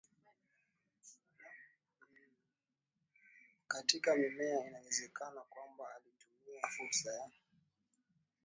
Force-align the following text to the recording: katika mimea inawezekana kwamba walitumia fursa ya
katika 3.67 4.15
mimea 4.15 4.67
inawezekana 4.67 5.41
kwamba 5.41 5.83
walitumia 5.83 6.67
fursa 6.67 7.13
ya 7.13 7.31